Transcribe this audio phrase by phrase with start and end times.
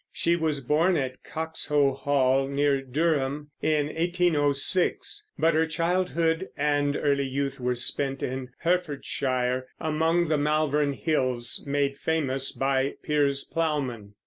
[0.11, 7.27] She was born at Coxhoe Hall, near Durham, in 1806; but her childhood and early
[7.27, 14.15] youth were spent in Herefordshire, among the Malvern Hills made famous by Piers Plowman.